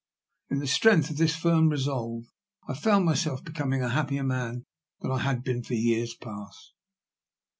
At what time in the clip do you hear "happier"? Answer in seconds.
3.89-4.23